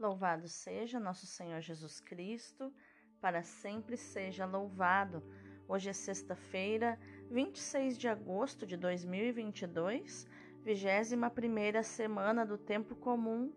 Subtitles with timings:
[0.00, 2.72] Louvado seja nosso Senhor Jesus Cristo,
[3.20, 5.22] para sempre seja louvado.
[5.68, 6.98] Hoje é sexta-feira,
[7.30, 10.26] 26 de agosto de 2022,
[10.64, 13.52] 21 semana do tempo comum.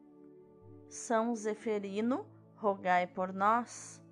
[0.89, 4.03] São Zeferino, rogai por nós.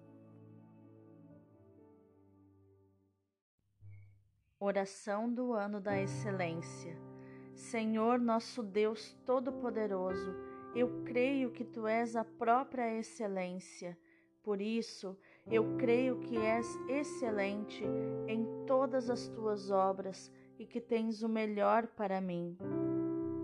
[4.57, 6.97] Oração do ano da excelência.
[7.53, 10.33] Senhor nosso Deus Todo-Poderoso,
[10.73, 13.97] eu creio que tu és a própria excelência.
[14.41, 17.83] Por isso, eu creio que és excelente
[18.27, 22.57] em todas as tuas obras e que tens o melhor para mim.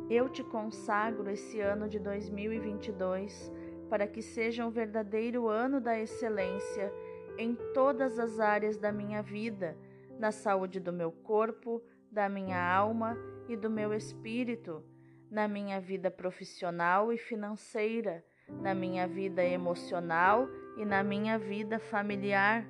[0.09, 3.51] Eu te consagro esse ano de 2022
[3.89, 6.91] para que seja um verdadeiro ano da excelência
[7.37, 9.77] em todas as áreas da minha vida,
[10.17, 13.17] na saúde do meu corpo, da minha alma
[13.47, 14.83] e do meu espírito
[15.29, 18.23] na minha vida profissional e financeira,
[18.61, 22.65] na minha vida emocional e na minha vida familiar.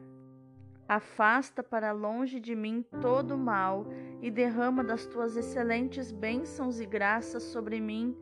[0.87, 3.85] Afasta para longe de mim todo o mal
[4.21, 8.17] e derrama das tuas excelentes bênçãos e graças sobre mim.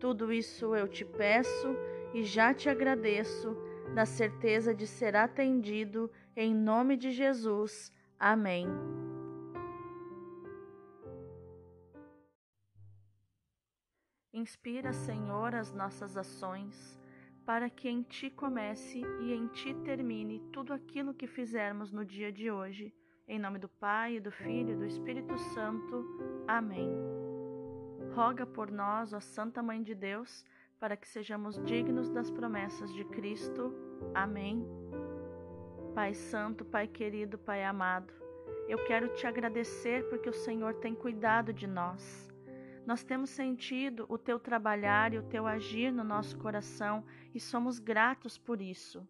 [0.00, 1.76] Tudo isso eu te peço
[2.12, 3.56] e já te agradeço,
[3.94, 7.92] na certeza de ser atendido, em nome de Jesus.
[8.18, 9.07] Amém.
[14.38, 16.96] Inspira, Senhor, as nossas ações,
[17.44, 22.30] para que em Ti comece e em Ti termine tudo aquilo que fizermos no dia
[22.30, 22.94] de hoje.
[23.26, 26.06] Em nome do Pai, do Filho e do Espírito Santo.
[26.46, 26.88] Amém.
[28.14, 30.44] Roga por nós, ó Santa Mãe de Deus,
[30.78, 33.74] para que sejamos dignos das promessas de Cristo.
[34.14, 34.64] Amém.
[35.96, 38.14] Pai Santo, Pai querido, Pai amado,
[38.68, 42.28] eu quero te agradecer porque o Senhor tem cuidado de nós.
[42.88, 47.78] Nós temos sentido o teu trabalhar e o teu agir no nosso coração e somos
[47.78, 49.06] gratos por isso.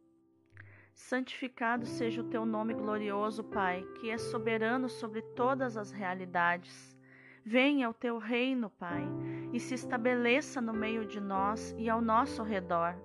[0.92, 6.98] Santificado seja o teu nome glorioso, Pai, que é soberano sobre todas as realidades.
[7.44, 9.04] Venha o teu reino, Pai,
[9.52, 12.96] e se estabeleça no meio de nós e ao nosso redor.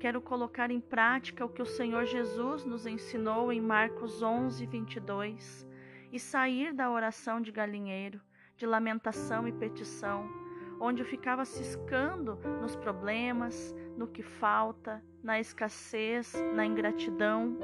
[0.00, 5.64] Quero colocar em prática o que o Senhor Jesus nos ensinou em Marcos 11, 22
[6.10, 8.20] e sair da oração de galinheiro
[8.62, 10.30] de lamentação e petição,
[10.78, 17.58] onde eu ficava ciscando nos problemas, no que falta, na escassez, na ingratidão.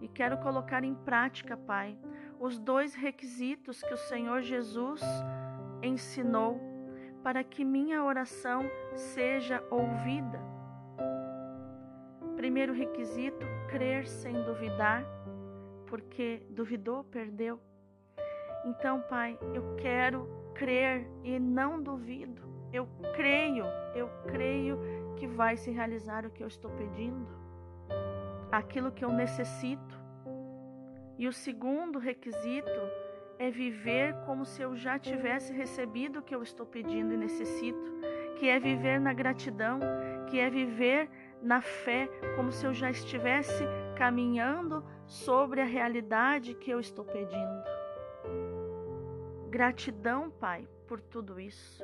[0.00, 1.98] E quero colocar em prática, Pai,
[2.40, 5.02] os dois requisitos que o Senhor Jesus
[5.82, 6.58] ensinou
[7.22, 8.62] para que minha oração
[8.94, 10.40] seja ouvida.
[12.34, 15.04] Primeiro requisito, crer sem duvidar,
[15.86, 17.67] porque duvidou, perdeu.
[18.64, 22.42] Então, Pai, eu quero crer e não duvido.
[22.72, 23.64] Eu creio,
[23.94, 24.78] eu creio
[25.16, 27.26] que vai se realizar o que eu estou pedindo,
[28.52, 29.98] aquilo que eu necessito.
[31.16, 32.80] E o segundo requisito
[33.38, 37.98] é viver como se eu já tivesse recebido o que eu estou pedindo e necessito,
[38.36, 39.80] que é viver na gratidão,
[40.28, 41.08] que é viver
[41.42, 43.64] na fé, como se eu já estivesse
[43.96, 47.77] caminhando sobre a realidade que eu estou pedindo.
[49.50, 51.82] Gratidão, Pai, por tudo isso.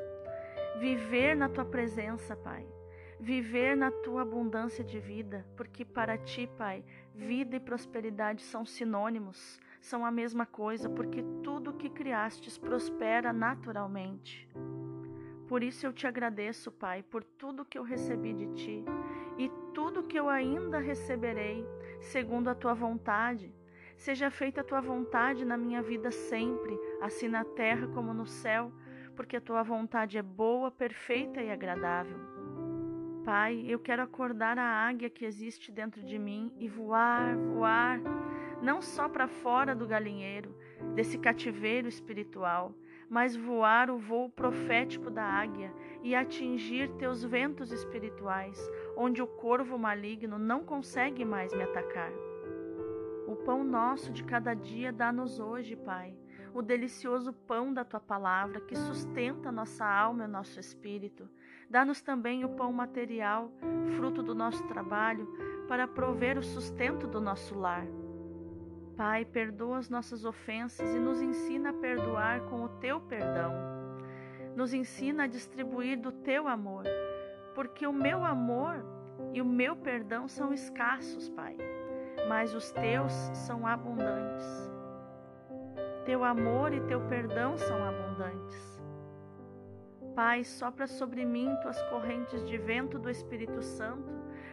[0.78, 2.66] Viver na tua presença, Pai.
[3.18, 9.58] Viver na tua abundância de vida, porque para ti, Pai, vida e prosperidade são sinônimos,
[9.80, 14.46] são a mesma coisa, porque tudo que criastes prospera naturalmente.
[15.48, 18.84] Por isso eu te agradeço, Pai, por tudo que eu recebi de ti
[19.38, 21.66] e tudo que eu ainda receberei,
[21.98, 23.54] segundo a tua vontade
[23.96, 28.72] Seja feita a tua vontade na minha vida sempre, assim na terra como no céu,
[29.14, 32.18] porque a tua vontade é boa, perfeita e agradável.
[33.22, 38.00] Pai, eu quero acordar a águia que existe dentro de mim e voar, voar,
[38.62, 40.56] não só para fora do galinheiro,
[40.94, 42.74] desse cativeiro espiritual,
[43.08, 48.58] mas voar o voo profético da águia e atingir teus ventos espirituais,
[48.96, 52.12] onde o corvo maligno não consegue mais me atacar.
[53.26, 56.14] O pão nosso de cada dia dá-nos hoje, Pai,
[56.54, 61.28] o delicioso pão da tua palavra que sustenta nossa alma e nosso espírito.
[61.68, 63.50] Dá-nos também o pão material,
[63.96, 65.26] fruto do nosso trabalho,
[65.68, 67.86] para prover o sustento do nosso lar.
[68.96, 73.52] Pai, perdoa as nossas ofensas e nos ensina a perdoar com o teu perdão.
[74.54, 76.84] Nos ensina a distribuir do teu amor,
[77.54, 78.84] porque o meu amor
[79.32, 81.56] e o meu perdão são escassos, Pai
[82.28, 84.73] mas os teus são abundantes.
[86.04, 88.82] Teu amor e teu perdão são abundantes.
[90.14, 94.12] Pai, sopra sobre mim tuas correntes de vento do Espírito Santo,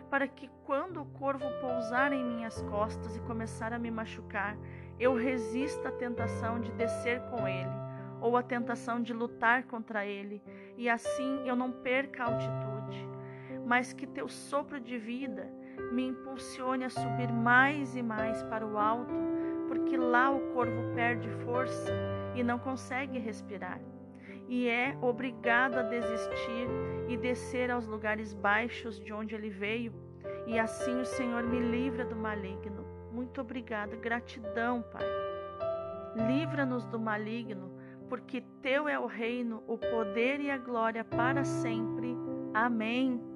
[0.09, 4.57] para que quando o corvo pousar em minhas costas e começar a me machucar,
[4.97, 7.69] eu resista à tentação de descer com ele,
[8.21, 10.41] ou à tentação de lutar contra ele,
[10.77, 13.09] e assim eu não perca a altitude,
[13.65, 15.51] mas que teu sopro de vida
[15.91, 19.13] me impulsione a subir mais e mais para o alto,
[19.71, 21.93] porque lá o corvo perde força
[22.35, 23.79] e não consegue respirar,
[24.49, 26.67] e é obrigado a desistir
[27.07, 29.93] e descer aos lugares baixos de onde ele veio,
[30.45, 32.85] e assim o Senhor me livra do maligno.
[33.13, 35.05] Muito obrigada, gratidão, Pai.
[36.27, 37.71] Livra-nos do maligno,
[38.09, 42.13] porque teu é o reino, o poder e a glória para sempre.
[42.53, 43.30] Amém.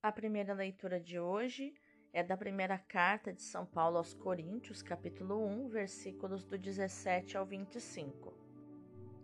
[0.00, 1.74] A primeira leitura de hoje
[2.12, 7.44] é da primeira carta de São Paulo aos Coríntios, capítulo 1, versículos do 17 ao
[7.44, 8.32] 25.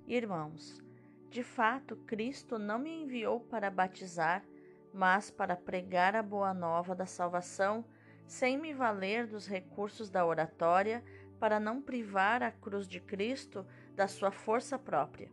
[0.05, 0.82] Irmãos,
[1.31, 4.44] de fato, Cristo não me enviou para batizar,
[4.93, 7.85] mas para pregar a boa nova da salvação,
[8.26, 11.05] sem me valer dos recursos da oratória,
[11.38, 15.31] para não privar a cruz de Cristo da sua força própria.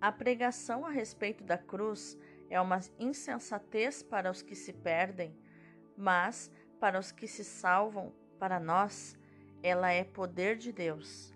[0.00, 2.18] A pregação a respeito da cruz
[2.52, 5.34] é uma insensatez para os que se perdem,
[5.96, 9.16] mas para os que se salvam, para nós,
[9.62, 11.34] ela é poder de Deus.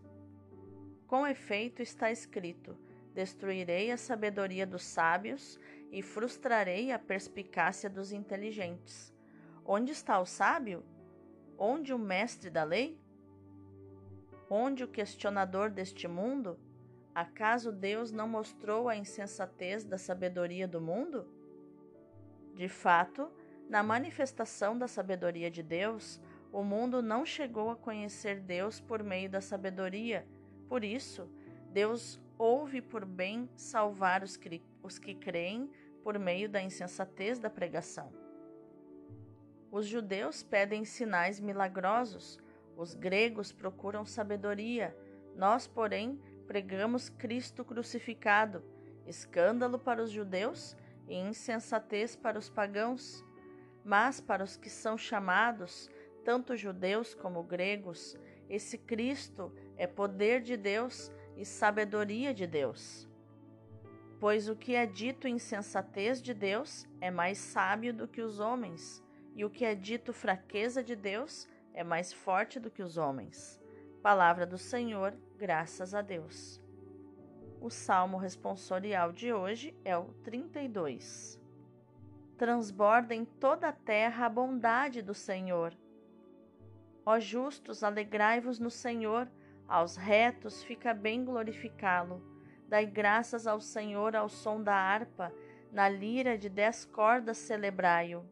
[1.07, 2.77] Com efeito está escrito:
[3.15, 5.59] Destruirei a sabedoria dos sábios
[5.91, 9.11] e frustrarei a perspicácia dos inteligentes.
[9.65, 10.85] Onde está o sábio?
[11.57, 13.01] Onde o mestre da lei?
[14.51, 16.61] Onde o questionador deste mundo?
[17.17, 21.27] Acaso Deus não mostrou a insensatez da sabedoria do mundo?
[22.53, 23.33] De fato,
[23.71, 26.21] na manifestação da sabedoria de Deus,
[26.53, 30.27] o mundo não chegou a conhecer Deus por meio da sabedoria.
[30.69, 31.27] Por isso,
[31.73, 35.71] Deus houve por bem salvar os que, os que creem
[36.03, 38.13] por meio da insensatez da pregação.
[39.71, 42.39] Os judeus pedem sinais milagrosos,
[42.77, 44.95] os gregos procuram sabedoria,
[45.35, 48.63] nós, porém, pregamos Cristo crucificado,
[49.07, 50.77] escândalo para os judeus
[51.09, 53.25] e insensatez para os pagãos.
[53.85, 55.89] Mas para os que são chamados,
[56.25, 58.17] tanto judeus como gregos,
[58.49, 63.09] esse Cristo é poder de Deus e sabedoria de Deus.
[64.19, 69.03] Pois o que é dito insensatez de Deus é mais sábio do que os homens,
[69.35, 73.61] e o que é dito fraqueza de Deus é mais forte do que os homens.
[74.07, 76.63] Palavra do Senhor, graças a Deus.
[77.61, 81.43] O salmo responsorial de hoje é o 32.
[82.39, 85.77] Transborda em toda a terra a bondade do Senhor.
[87.05, 89.29] Ó justos, alegrai-vos no Senhor
[89.67, 92.23] aos retos fica bem glorificá-lo.
[92.69, 95.33] Dai graças ao Senhor ao som da harpa,
[95.73, 98.25] na lira de dez cordas celebrai-o.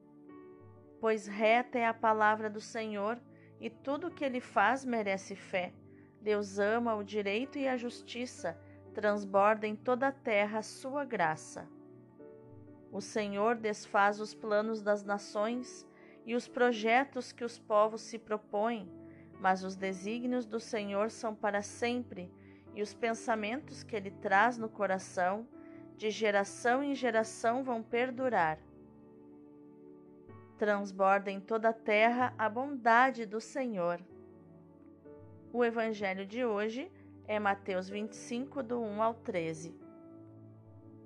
[1.01, 3.21] Pois reta é a palavra do Senhor,
[3.61, 5.73] e tudo o que ele faz merece fé.
[6.21, 8.59] Deus ama o direito e a justiça,
[8.95, 11.69] transborda em toda a terra a sua graça.
[12.91, 15.87] O Senhor desfaz os planos das nações
[16.25, 18.89] e os projetos que os povos se propõem
[19.45, 22.33] mas os desígnios do Senhor são para sempre,
[22.75, 25.47] e os pensamentos que ele traz no coração,
[25.99, 28.59] de geração em geração, vão perdurar.
[30.65, 34.01] Transborda em toda a terra a bondade do Senhor.
[35.53, 36.91] O evangelho de hoje
[37.29, 39.79] é Mateus 25, do 1 ao 13.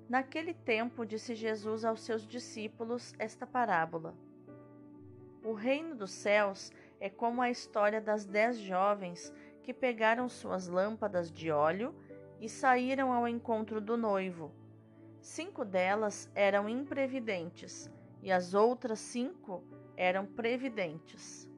[0.07, 4.15] Naquele tempo, disse Jesus aos seus discípulos esta parábola:
[5.43, 11.29] O reino dos céus é como a história das dez jovens que pegaram suas lâmpadas
[11.29, 11.93] de óleo
[12.39, 14.53] e saíram ao encontro do noivo.
[15.19, 19.63] Cinco delas eram imprevidentes e as outras cinco
[19.95, 21.49] eram previdentes.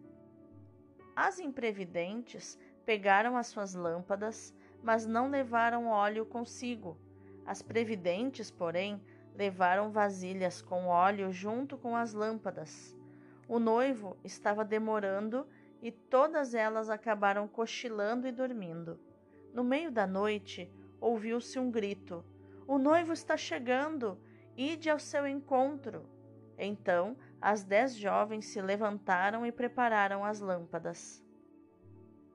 [1.16, 6.98] As imprevidentes pegaram as suas lâmpadas, mas não levaram óleo consigo.
[7.46, 9.02] As previdentes, porém,
[9.36, 12.96] levaram vasilhas com óleo junto com as lâmpadas.
[13.48, 15.48] O noivo estava demorando
[15.82, 19.00] e todas elas acabaram cochilando e dormindo.
[19.54, 22.24] No meio da noite, ouviu-se um grito:
[22.68, 24.18] O noivo está chegando!
[24.56, 26.08] Ide ao seu encontro!
[26.64, 31.26] Então as dez jovens se levantaram e prepararam as lâmpadas.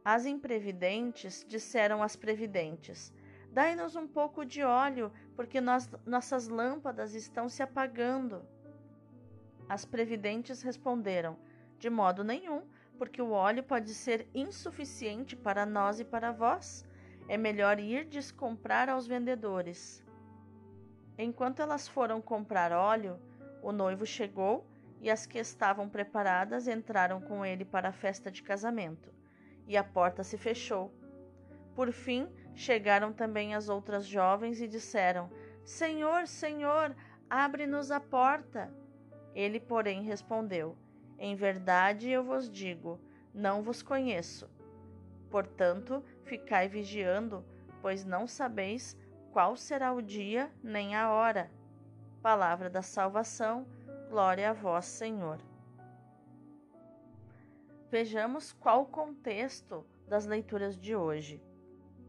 [0.05, 3.13] As imprevidentes disseram às previdentes:
[3.53, 8.45] Dai-nos um pouco de óleo, porque nós, nossas lâmpadas estão se apagando.
[9.69, 11.39] As previdentes responderam:
[11.79, 12.63] De modo nenhum,
[12.99, 16.85] porque o óleo pode ser insuficiente para nós e para vós.
[17.29, 20.05] É melhor ir descomprar aos vendedores.
[21.17, 23.21] Enquanto elas foram comprar óleo,
[23.67, 24.65] o noivo chegou
[25.01, 29.13] e as que estavam preparadas entraram com ele para a festa de casamento,
[29.67, 30.95] e a porta se fechou.
[31.75, 35.29] Por fim, chegaram também as outras jovens e disseram:
[35.65, 36.95] Senhor, Senhor,
[37.29, 38.73] abre-nos a porta.
[39.35, 40.77] Ele, porém, respondeu:
[41.19, 43.01] Em verdade eu vos digo,
[43.35, 44.49] não vos conheço.
[45.29, 47.45] Portanto, ficai vigiando,
[47.83, 48.97] pois não sabeis
[49.33, 51.51] qual será o dia nem a hora.
[52.27, 53.65] Palavra da salvação,
[54.11, 55.39] glória a vós, Senhor.
[57.89, 61.41] Vejamos qual o contexto das leituras de hoje.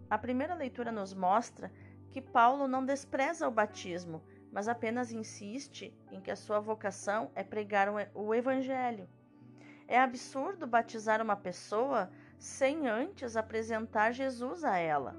[0.09, 1.71] A primeira leitura nos mostra
[2.09, 7.43] que Paulo não despreza o batismo, mas apenas insiste em que a sua vocação é
[7.43, 9.07] pregar o Evangelho.
[9.87, 12.09] É absurdo batizar uma pessoa
[12.39, 15.15] sem antes apresentar Jesus a ela.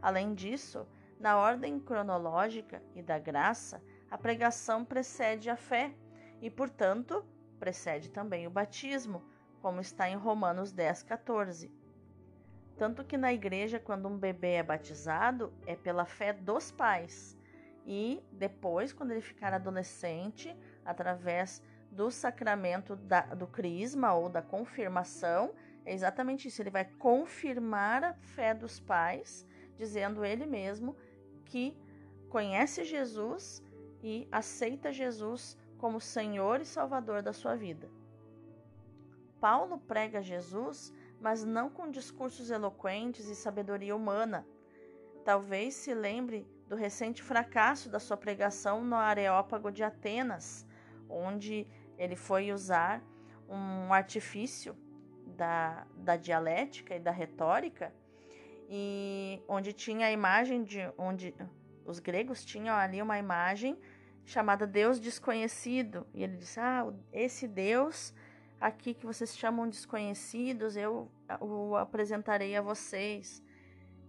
[0.00, 0.88] Além disso,
[1.20, 5.92] na ordem cronológica e da graça, a pregação precede a fé
[6.40, 7.24] e, portanto,
[7.58, 9.22] precede também o batismo,
[9.60, 11.70] como está em Romanos 10, 14.
[12.76, 17.36] Tanto que na igreja, quando um bebê é batizado, é pela fé dos pais.
[17.84, 25.52] E depois, quando ele ficar adolescente, através do sacramento da, do crisma ou da confirmação,
[25.84, 26.62] é exatamente isso.
[26.62, 29.46] Ele vai confirmar a fé dos pais,
[29.76, 30.96] dizendo ele mesmo
[31.46, 31.76] que
[32.28, 33.62] conhece Jesus
[34.02, 37.90] e aceita Jesus como Senhor e Salvador da sua vida.
[39.40, 44.46] Paulo prega Jesus mas não com discursos eloquentes e sabedoria humana.
[45.24, 50.66] Talvez se lembre do recente fracasso da sua pregação no Areópago de Atenas,
[51.08, 53.02] onde ele foi usar
[53.48, 54.76] um artifício
[55.26, 57.92] da, da dialética e da retórica,
[58.70, 61.34] e onde tinha a imagem de onde
[61.88, 63.78] os gregos tinham ali uma imagem
[64.24, 68.14] chamada Deus desconhecido, e ele disse: "Ah, esse Deus
[68.60, 73.42] aqui que vocês chamam desconhecidos, eu o apresentarei a vocês,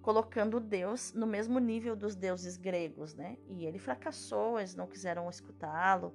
[0.02, 3.38] colocando Deus no mesmo nível dos deuses gregos, né?
[3.48, 6.14] E ele fracassou, eles não quiseram escutá-lo,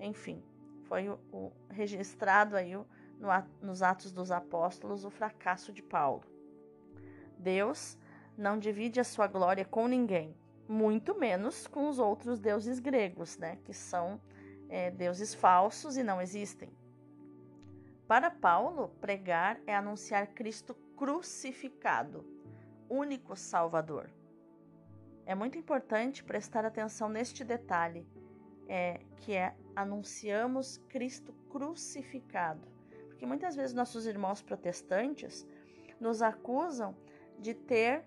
[0.00, 0.42] enfim,
[0.84, 2.86] foi o, o registrado aí o,
[3.18, 3.28] no,
[3.62, 6.24] nos Atos dos Apóstolos o fracasso de Paulo.
[7.38, 7.98] Deus
[8.36, 10.34] não divide a sua glória com ninguém,
[10.68, 13.58] muito menos com os outros deuses gregos, né?
[13.64, 14.20] Que são
[14.68, 16.70] é, deuses falsos e não existem.
[18.06, 22.24] Para Paulo, pregar é anunciar Cristo crucificado,
[22.88, 24.10] único Salvador.
[25.24, 28.06] É muito importante prestar atenção neste detalhe,
[28.66, 32.66] é, que é anunciamos Cristo crucificado.
[33.08, 35.46] Porque muitas vezes nossos irmãos protestantes
[36.00, 36.96] nos acusam
[37.38, 38.04] de ter,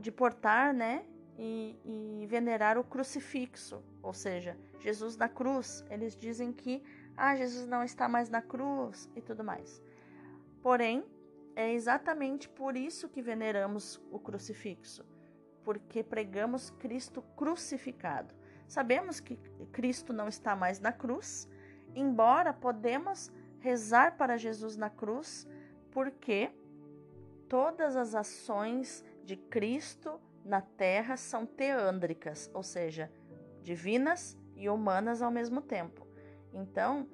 [0.00, 1.04] de portar, né,
[1.38, 5.84] e, e venerar o crucifixo, ou seja, Jesus na cruz.
[5.90, 6.82] Eles dizem que
[7.16, 9.82] ah, Jesus não está mais na cruz e tudo mais.
[10.62, 11.04] Porém,
[11.54, 15.04] é exatamente por isso que veneramos o crucifixo,
[15.62, 18.34] porque pregamos Cristo crucificado.
[18.66, 19.36] Sabemos que
[19.70, 21.48] Cristo não está mais na cruz,
[21.94, 25.46] embora podemos rezar para Jesus na cruz,
[25.90, 26.50] porque
[27.48, 33.10] todas as ações de Cristo na terra são teândricas, ou seja,
[33.62, 36.06] divinas e humanas ao mesmo tempo.
[36.52, 37.08] Então,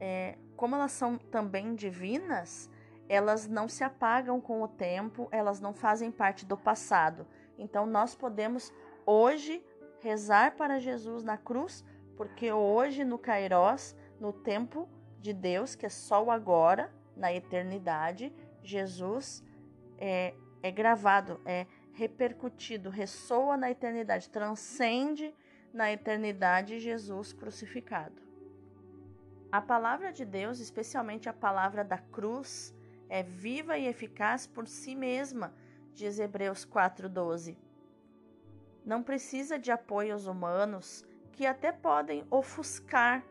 [0.00, 2.70] é, como elas são também divinas,
[3.08, 7.26] elas não se apagam com o tempo, elas não fazem parte do passado.
[7.58, 8.72] Então, nós podemos
[9.06, 9.64] hoje
[10.00, 11.84] rezar para Jesus na cruz,
[12.16, 14.88] porque hoje no Kairós, no tempo
[15.20, 19.42] de Deus, que é só o agora, na eternidade, Jesus
[19.98, 25.34] é, é gravado, é repercutido, ressoa na eternidade, transcende
[25.72, 28.20] na eternidade Jesus crucificado.
[29.50, 32.74] A palavra de Deus, especialmente a palavra da cruz,
[33.08, 35.54] é viva e eficaz por si mesma,
[35.92, 37.56] diz Hebreus 4:12.
[38.84, 43.24] Não precisa de apoios humanos que até podem ofuscar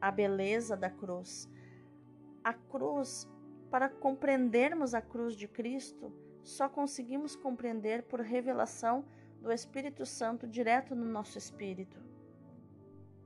[0.00, 1.48] a beleza da cruz.
[2.42, 3.28] A cruz,
[3.74, 6.12] para compreendermos a cruz de Cristo,
[6.44, 9.04] só conseguimos compreender por revelação
[9.40, 12.00] do Espírito Santo direto no nosso espírito.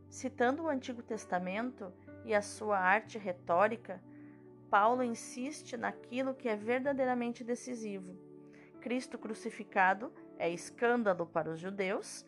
[0.09, 1.93] Citando o Antigo Testamento,
[2.25, 4.03] e a sua arte retórica,
[4.71, 8.17] Paulo insiste naquilo que é verdadeiramente decisivo.
[8.81, 12.25] Cristo crucificado é escândalo para os judeus,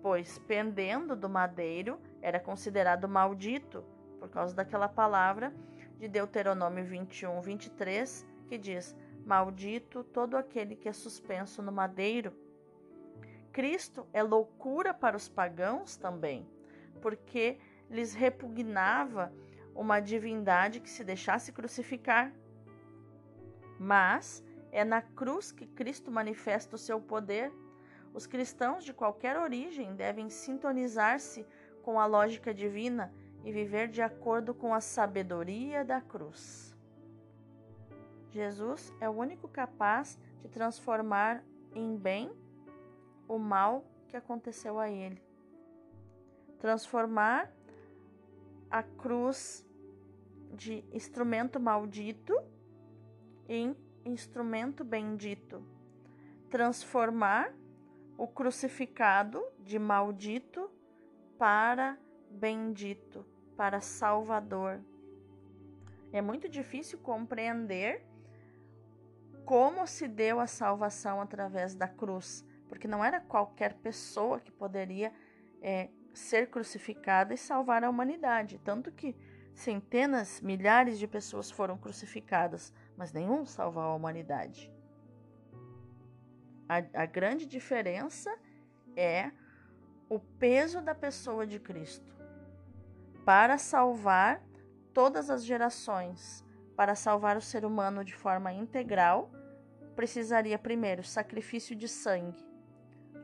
[0.00, 3.84] pois pendendo do madeiro era considerado maldito
[4.20, 5.52] por causa daquela palavra
[5.98, 12.32] de Deuteronômio 21, 23, que diz: Maldito todo aquele que é suspenso no madeiro.
[13.52, 16.46] Cristo é loucura para os pagãos também,
[17.00, 17.58] porque
[17.88, 19.32] lhes repugnava
[19.74, 22.32] uma divindade que se deixasse crucificar.
[23.78, 27.52] Mas é na cruz que Cristo manifesta o seu poder.
[28.12, 31.46] Os cristãos de qualquer origem devem sintonizar-se
[31.82, 33.12] com a lógica divina
[33.44, 36.74] e viver de acordo com a sabedoria da cruz.
[38.30, 42.32] Jesus é o único capaz de transformar em bem
[43.28, 45.22] o mal que aconteceu a ele.
[46.58, 47.52] Transformar
[48.70, 49.64] a cruz
[50.54, 52.34] de instrumento maldito
[53.46, 55.62] em instrumento bendito.
[56.48, 57.54] Transformar
[58.16, 60.70] o crucificado de maldito
[61.36, 61.98] para
[62.30, 64.80] bendito para Salvador.
[66.12, 68.04] É muito difícil compreender
[69.44, 75.12] como se deu a salvação através da cruz, porque não era qualquer pessoa que poderia
[75.60, 78.58] é, ser crucificada e salvar a humanidade.
[78.64, 79.16] Tanto que
[79.54, 84.72] centenas, milhares de pessoas foram crucificadas, mas nenhum salvou a humanidade.
[86.68, 88.34] A, a grande diferença
[88.96, 89.30] é
[90.08, 92.13] o peso da pessoa de Cristo
[93.24, 94.42] para salvar
[94.92, 96.44] todas as gerações,
[96.76, 99.30] para salvar o ser humano de forma integral,
[99.96, 102.44] precisaria primeiro sacrifício de sangue,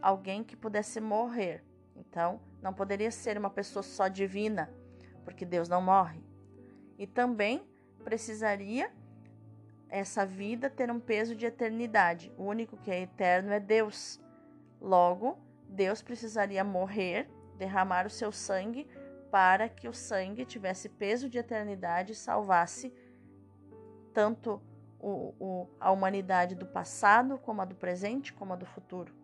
[0.00, 1.62] alguém que pudesse morrer.
[1.95, 4.71] Então, não poderia ser uma pessoa só divina,
[5.25, 6.23] porque Deus não morre.
[6.99, 7.62] E também
[8.02, 8.90] precisaria
[9.88, 12.33] essa vida ter um peso de eternidade.
[12.38, 14.21] O único que é eterno é Deus.
[14.80, 15.38] Logo,
[15.69, 17.28] Deus precisaria morrer,
[17.59, 18.88] derramar o seu sangue
[19.30, 22.92] para que o sangue tivesse peso de eternidade e salvasse
[24.12, 24.60] tanto
[24.99, 29.14] o, o, a humanidade do passado, como a do presente, como a do futuro.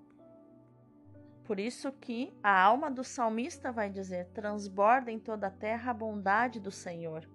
[1.45, 5.95] Por isso que a alma do salmista vai dizer: transborda em toda a terra a
[5.95, 7.29] bondade do Senhor.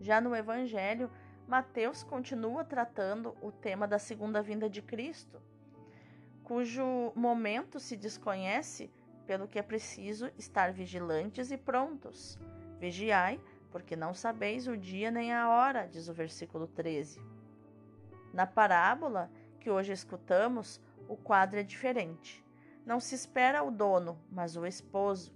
[0.00, 1.10] Já no Evangelho,
[1.46, 5.42] Mateus continua tratando o tema da segunda vinda de Cristo,
[6.44, 8.90] cujo momento se desconhece
[9.30, 12.36] pelo que é preciso estar vigilantes e prontos.
[12.80, 13.40] Vigiai,
[13.70, 17.22] porque não sabeis o dia nem a hora, diz o versículo 13.
[18.34, 22.44] Na parábola que hoje escutamos, o quadro é diferente.
[22.84, 25.32] Não se espera o dono, mas o esposo.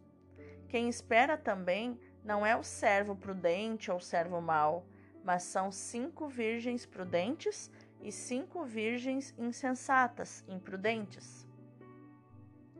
[0.66, 4.88] Quem espera também não é o servo prudente ou o servo mau,
[5.22, 7.70] mas são cinco virgens prudentes
[8.02, 11.43] e cinco virgens insensatas, imprudentes.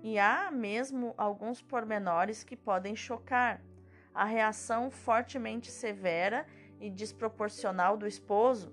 [0.05, 3.63] E há mesmo alguns pormenores que podem chocar.
[4.13, 6.47] A reação fortemente severa
[6.79, 8.71] e desproporcional do esposo,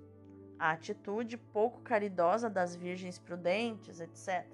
[0.59, 4.45] a atitude pouco caridosa das virgens prudentes, etc.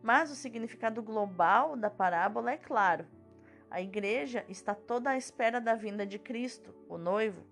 [0.00, 3.04] Mas o significado global da parábola é claro.
[3.68, 7.44] A igreja está toda à espera da vinda de Cristo, o noivo.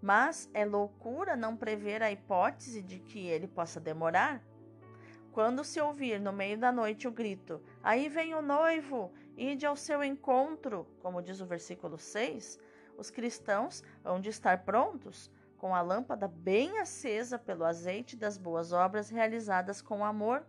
[0.00, 4.42] Mas é loucura não prever a hipótese de que ele possa demorar?
[5.38, 9.76] Quando se ouvir no meio da noite o grito: Aí vem o noivo, ide ao
[9.76, 12.58] seu encontro, como diz o versículo 6,
[12.96, 18.72] os cristãos hão de estar prontos, com a lâmpada bem acesa pelo azeite das boas
[18.72, 20.44] obras realizadas com amor.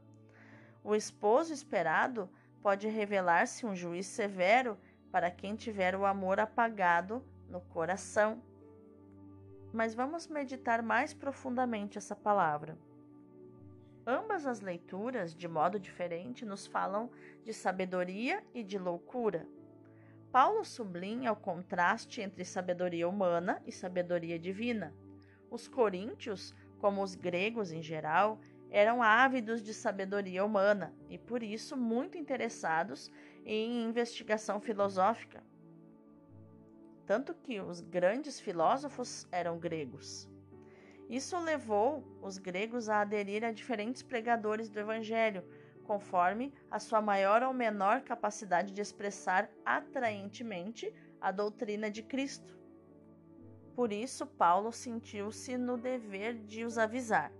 [0.83, 2.27] O esposo esperado
[2.59, 4.75] pode revelar-se um juiz severo
[5.11, 8.41] para quem tiver o amor apagado no coração.
[9.71, 12.75] Mas vamos meditar mais profundamente essa palavra.
[14.05, 17.11] Ambas as leituras, de modo diferente, nos falam
[17.43, 19.47] de sabedoria e de loucura.
[20.31, 24.93] Paulo sublinha o contraste entre sabedoria humana e sabedoria divina.
[25.49, 31.75] Os coríntios, como os gregos em geral, eram ávidos de sabedoria humana e, por isso,
[31.75, 33.11] muito interessados
[33.43, 35.43] em investigação filosófica.
[37.07, 40.28] Tanto que os grandes filósofos eram gregos.
[41.09, 45.43] Isso levou os gregos a aderir a diferentes pregadores do Evangelho,
[45.83, 52.55] conforme a sua maior ou menor capacidade de expressar atraentemente a doutrina de Cristo.
[53.73, 57.31] Por isso, Paulo sentiu-se no dever de os avisar.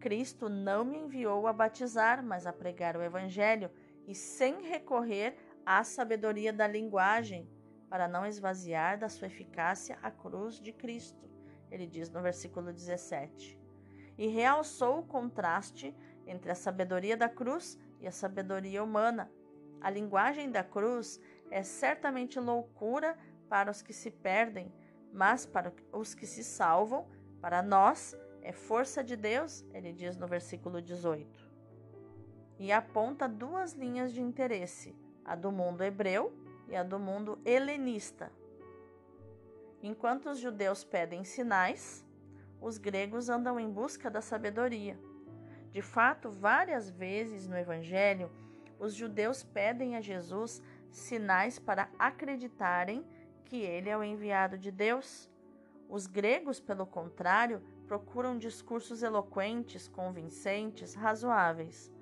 [0.00, 3.70] Cristo não me enviou a batizar, mas a pregar o Evangelho,
[4.08, 7.48] e sem recorrer à sabedoria da linguagem,
[7.88, 11.27] para não esvaziar da sua eficácia a cruz de Cristo
[11.70, 13.58] ele diz no versículo 17.
[14.16, 15.94] E realçou o contraste
[16.26, 19.30] entre a sabedoria da cruz e a sabedoria humana.
[19.80, 23.16] A linguagem da cruz é certamente loucura
[23.48, 24.72] para os que se perdem,
[25.12, 27.06] mas para os que se salvam,
[27.40, 31.48] para nós, é força de Deus, ele diz no versículo 18.
[32.58, 36.32] E aponta duas linhas de interesse, a do mundo hebreu
[36.68, 38.32] e a do mundo helenista.
[39.82, 42.04] Enquanto os judeus pedem sinais,
[42.60, 44.98] os gregos andam em busca da sabedoria.
[45.70, 48.30] De fato, várias vezes no Evangelho,
[48.78, 50.60] os judeus pedem a Jesus
[50.90, 53.04] sinais para acreditarem
[53.44, 55.30] que ele é o enviado de Deus.
[55.88, 61.92] Os gregos, pelo contrário, procuram discursos eloquentes, convincentes, razoáveis.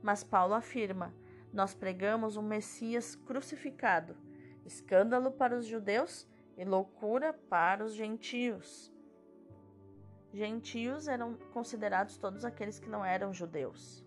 [0.00, 1.12] Mas Paulo afirma:
[1.52, 4.16] nós pregamos um Messias crucificado,
[4.64, 8.92] escândalo para os judeus e loucura para os gentios.
[10.32, 14.04] Gentios eram considerados todos aqueles que não eram judeus.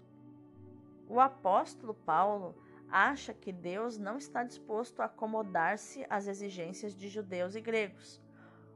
[1.08, 2.56] O apóstolo Paulo
[2.90, 8.22] acha que Deus não está disposto a acomodar-se às exigências de judeus e gregos.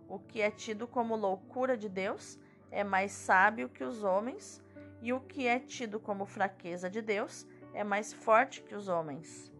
[0.07, 4.63] O que é tido como loucura de Deus é mais sábio que os homens,
[5.01, 9.51] e o que é tido como fraqueza de Deus é mais forte que os homens.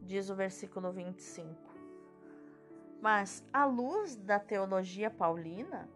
[0.00, 1.65] Diz o versículo 25.
[3.00, 5.88] Mas, à luz da teologia paulina,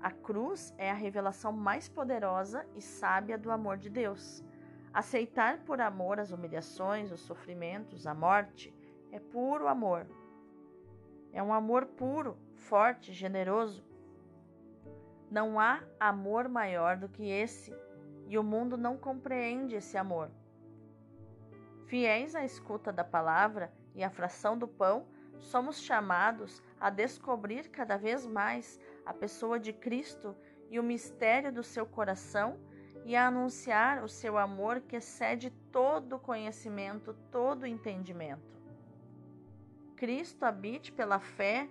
[0.00, 4.44] a cruz é a revelação mais poderosa e sábia do amor de Deus.
[4.92, 8.72] Aceitar por amor as humilhações, os sofrimentos, a morte,
[9.10, 10.06] é puro amor.
[11.32, 13.84] É um amor puro, forte, generoso.
[15.30, 17.74] Não há amor maior do que esse,
[18.28, 20.30] e o mundo não compreende esse amor.
[21.86, 25.06] Fiéis à escuta da palavra e à fração do pão,
[25.40, 30.34] somos chamados a descobrir cada vez mais a pessoa de Cristo
[30.70, 32.58] e o mistério do seu coração
[33.04, 38.54] e a anunciar o seu amor que excede todo conhecimento, todo entendimento.
[39.96, 41.68] Cristo habite pela fé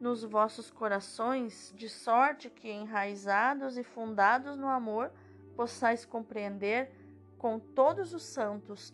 [0.00, 5.12] nos vossos corações, de sorte que, enraizados e fundados no amor,
[5.54, 6.90] possais compreender
[7.38, 8.92] com todos os santos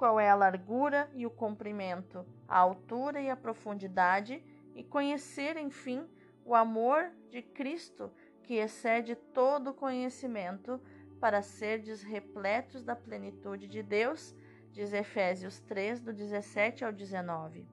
[0.00, 4.42] qual é a largura e o comprimento, a altura e a profundidade,
[4.74, 6.08] e conhecer, enfim,
[6.42, 8.10] o amor de Cristo
[8.42, 10.80] que excede todo conhecimento
[11.20, 14.34] para serdes repletos da plenitude de Deus,
[14.72, 17.68] diz Efésios 3, do 17 ao 19.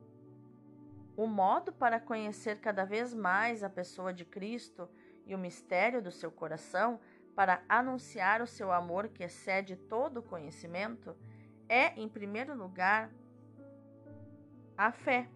[1.16, 4.90] O modo para conhecer cada vez mais a pessoa de Cristo
[5.26, 7.00] e o mistério do seu coração,
[7.34, 11.16] para anunciar o seu amor que excede todo conhecimento,
[11.70, 13.12] é, em primeiro lugar,
[14.78, 15.30] a fé,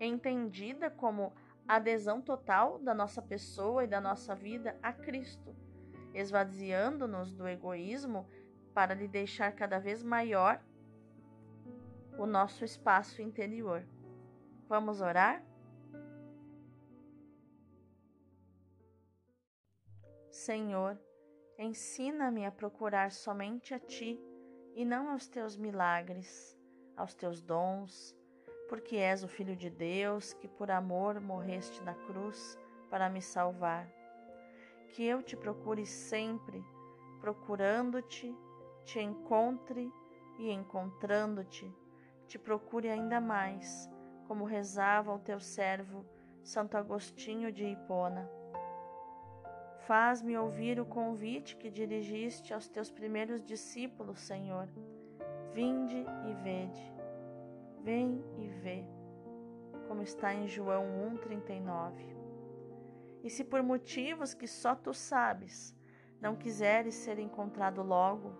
[0.00, 1.32] entendida como
[1.66, 5.54] adesão total da nossa pessoa e da nossa vida a Cristo
[6.14, 8.28] esvaziando-nos do egoísmo
[8.74, 10.62] para lhe deixar cada vez maior
[12.18, 13.86] o nosso espaço interior.
[14.68, 15.44] Vamos orar?
[20.30, 20.98] Senhor,
[21.58, 24.20] ensina-me a procurar somente a Ti
[24.78, 26.56] e não aos Teus milagres,
[26.96, 28.16] aos Teus dons,
[28.70, 32.56] porque és o Filho de Deus que por amor morreste na cruz
[32.88, 33.98] para me salvar
[34.90, 36.64] que eu te procure sempre,
[37.20, 38.34] procurando-te,
[38.84, 39.92] te encontre
[40.38, 41.70] e encontrando-te,
[42.26, 43.88] te procure ainda mais,
[44.26, 46.06] como rezava o teu servo
[46.42, 48.37] Santo Agostinho de Hipona.
[49.88, 54.68] Faz-me ouvir o convite que dirigiste aos teus primeiros discípulos, Senhor.
[55.54, 56.92] Vinde e vede.
[57.82, 58.84] Vem e vê,
[59.88, 60.84] como está em João
[61.24, 62.04] 1,39.
[63.24, 65.74] E se por motivos que só tu sabes
[66.20, 68.34] não quiseres ser encontrado logo,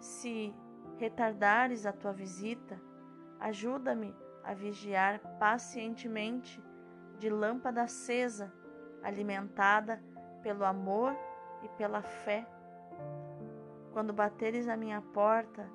[0.00, 0.52] se
[0.98, 2.76] retardares a tua visita,
[3.38, 6.60] ajuda-me a vigiar pacientemente
[7.20, 8.52] de lâmpada acesa,
[9.00, 10.02] alimentada
[10.46, 11.12] pelo amor
[11.60, 12.46] e pela fé.
[13.92, 15.68] Quando bateres a minha porta,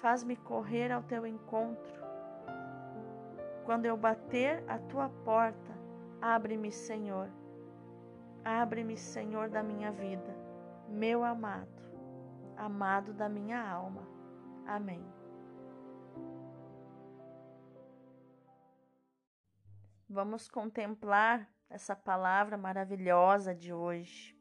[0.00, 2.02] faz-me correr ao teu encontro.
[3.64, 5.72] Quando eu bater a tua porta,
[6.20, 7.30] abre-me, Senhor
[8.44, 10.36] Abre-me, Senhor, da minha vida,
[10.88, 11.82] meu amado,
[12.56, 14.02] amado da minha alma.
[14.66, 15.04] Amém.
[20.08, 24.36] Vamos contemplar essa palavra maravilhosa de hoje.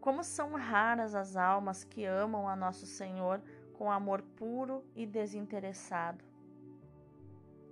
[0.00, 6.24] Como são raras as almas que amam a nosso Senhor com amor puro e desinteressado.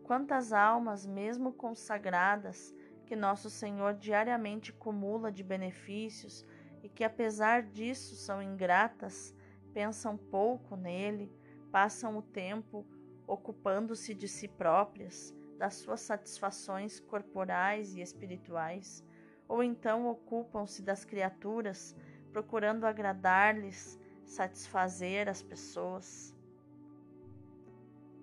[0.04, 2.74] Quantas almas, mesmo consagradas,
[3.06, 6.46] que nosso Senhor diariamente cumula de benefícios
[6.82, 9.34] e que, apesar disso, são ingratas,
[9.72, 11.32] pensam pouco nele,
[11.70, 12.86] passam o tempo
[13.26, 19.04] ocupando-se de si próprias, das suas satisfações corporais e espirituais,
[19.46, 21.94] ou então ocupam-se das criaturas,
[22.32, 26.34] procurando agradar-lhes, satisfazer as pessoas.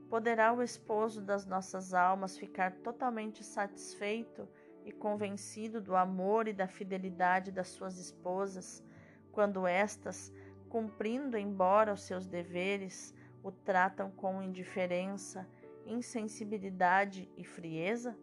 [0.10, 4.50] Poderá o esposo das nossas almas ficar totalmente satisfeito
[4.84, 8.84] e convencido do amor e da fidelidade das suas esposas,
[9.32, 10.34] quando estas,
[10.70, 15.48] cumprindo embora os seus deveres, o tratam com indiferença,
[15.88, 18.18] insensibilidade e frieza?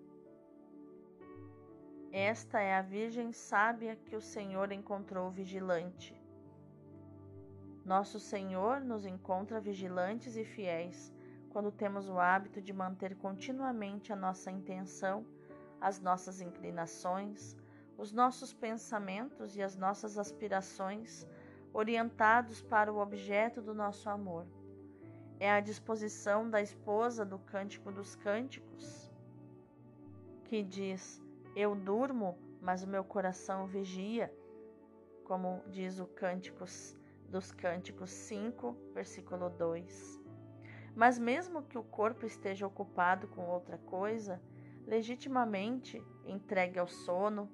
[2.12, 6.14] Esta é a Virgem sábia que o Senhor encontrou vigilante.
[7.84, 11.12] Nosso Senhor nos encontra vigilantes e fiéis
[11.50, 15.26] quando temos o hábito de manter continuamente a nossa intenção,
[15.80, 17.56] as nossas inclinações,
[17.96, 21.26] os nossos pensamentos e as nossas aspirações
[21.72, 24.46] orientados para o objeto do nosso amor.
[25.44, 29.12] É a disposição da esposa do Cântico dos Cânticos,
[30.46, 31.22] que diz:
[31.54, 34.34] Eu durmo, mas o meu coração vigia,
[35.22, 36.96] como diz o Cânticos
[37.28, 40.18] dos Cânticos 5, versículo 2.
[40.96, 44.40] Mas mesmo que o corpo esteja ocupado com outra coisa,
[44.86, 47.52] legitimamente entregue ao sono,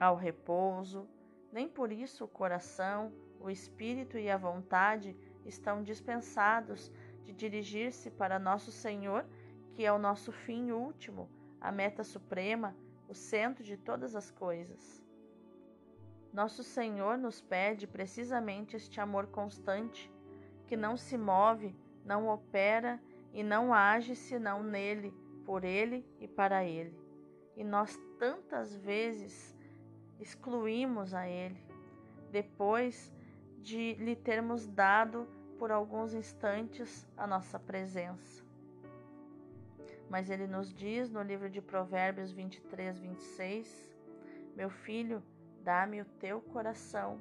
[0.00, 1.06] ao repouso,
[1.52, 6.90] nem por isso o coração, o espírito e a vontade estão dispensados
[7.24, 9.24] de dirigir-se para nosso Senhor,
[9.74, 11.28] que é o nosso fim último,
[11.60, 12.76] a meta suprema,
[13.08, 15.02] o centro de todas as coisas.
[16.32, 20.12] Nosso Senhor nos pede precisamente este amor constante
[20.66, 21.74] que não se move,
[22.04, 23.00] não opera
[23.32, 25.12] e não age senão nele,
[25.44, 26.96] por ele e para ele.
[27.56, 29.56] E nós tantas vezes
[30.20, 31.60] excluímos a ele,
[32.30, 33.12] depois
[33.62, 35.26] de lhe termos dado
[35.58, 38.42] por alguns instantes a nossa presença.
[40.08, 43.96] Mas ele nos diz no livro de Provérbios 23, 26:
[44.56, 45.22] Meu filho,
[45.62, 47.18] dá-me o teu coração,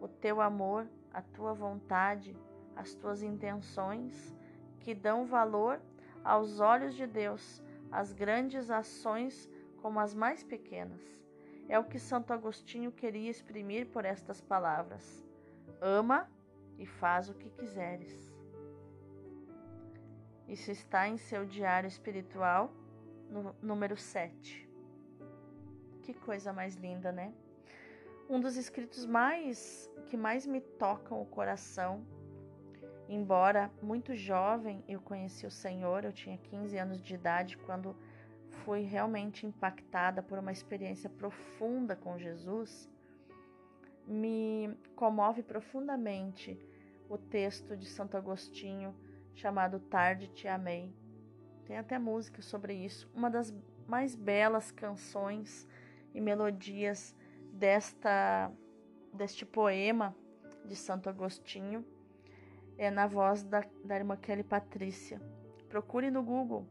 [0.00, 2.36] o teu amor, a tua vontade
[2.78, 4.34] as tuas intenções,
[4.80, 5.80] que dão valor
[6.22, 9.50] aos olhos de Deus, as grandes ações
[9.82, 11.02] como as mais pequenas.
[11.68, 15.27] É o que Santo Agostinho queria exprimir por estas palavras:
[15.80, 16.30] Ama
[16.78, 18.32] e faz o que quiseres.
[20.46, 22.72] Isso está em seu diário espiritual,
[23.60, 24.68] número 7.
[26.02, 27.34] Que coisa mais linda, né?
[28.28, 32.06] Um dos escritos mais que mais me tocam o coração
[33.08, 37.96] Embora muito jovem, eu conheci o Senhor, eu tinha 15 anos de idade quando
[38.64, 42.86] fui realmente impactada por uma experiência profunda com Jesus.
[44.10, 46.58] Me comove profundamente
[47.10, 48.94] o texto de Santo Agostinho
[49.34, 50.90] chamado Tarde Te Amei.
[51.66, 53.06] Tem até música sobre isso.
[53.14, 53.54] Uma das
[53.86, 55.68] mais belas canções
[56.14, 57.14] e melodias
[57.52, 58.50] desta
[59.12, 60.16] deste poema
[60.64, 61.84] de Santo Agostinho
[62.78, 65.20] é na voz da, da irmã Kelly Patrícia.
[65.68, 66.66] Procure no Google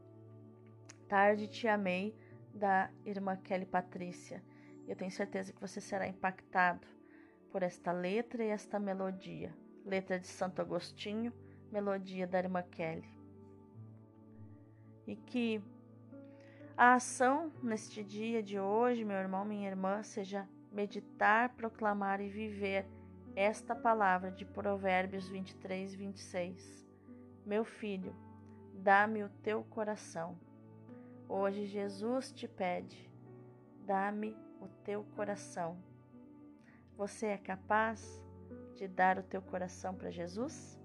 [1.06, 2.12] Tarde Te Amei,
[2.52, 4.42] da irmã Kelly Patrícia.
[4.88, 6.97] Eu tenho certeza que você será impactado
[7.50, 9.54] por esta letra e esta melodia.
[9.84, 11.32] Letra de Santo Agostinho,
[11.72, 13.08] melodia da irmã Kelly.
[15.06, 15.62] E que
[16.76, 22.86] a ação neste dia de hoje, meu irmão, minha irmã, seja meditar, proclamar e viver
[23.34, 26.86] esta palavra de Provérbios 23, 26.
[27.46, 28.14] Meu filho,
[28.74, 30.38] dá-me o teu coração.
[31.28, 33.10] Hoje Jesus te pede,
[33.86, 35.87] dá-me o teu coração.
[36.98, 38.20] Você é capaz
[38.74, 40.76] de dar o teu coração para Jesus?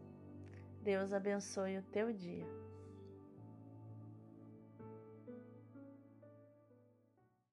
[0.79, 2.45] Deus abençoe o teu dia.